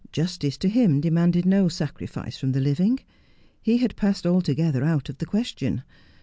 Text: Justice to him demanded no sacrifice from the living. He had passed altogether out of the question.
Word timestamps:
Justice 0.11 0.57
to 0.57 0.67
him 0.67 0.99
demanded 0.99 1.45
no 1.45 1.67
sacrifice 1.69 2.35
from 2.35 2.53
the 2.53 2.59
living. 2.59 3.01
He 3.61 3.77
had 3.77 3.95
passed 3.95 4.25
altogether 4.25 4.83
out 4.83 5.09
of 5.09 5.19
the 5.19 5.27
question. 5.27 5.83